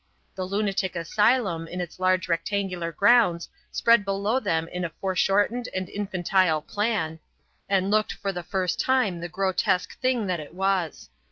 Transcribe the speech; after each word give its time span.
The 0.33 0.45
lunatic 0.45 0.95
asylum 0.95 1.67
in 1.67 1.79
its 1.79 1.99
large 1.99 2.27
rectangular 2.27 2.91
grounds 2.91 3.49
spread 3.71 4.03
below 4.03 4.39
them 4.39 4.67
in 4.67 4.83
a 4.83 4.89
foreshortened 4.99 5.69
and 5.75 5.87
infantile 5.87 6.61
plan, 6.63 7.19
and 7.69 7.91
looked 7.91 8.13
for 8.13 8.31
the 8.31 8.41
first 8.41 8.79
time 8.79 9.19
the 9.19 9.29
grotesque 9.29 9.99
thing 9.99 10.25
that 10.25 10.39
it 10.39 10.55
was. 10.55 11.11